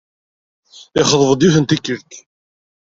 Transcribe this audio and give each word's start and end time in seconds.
Yexḍeb-d, 0.97 1.41
yiwet 1.43 1.57
n 1.59 1.65
tikkelt. 1.65 2.11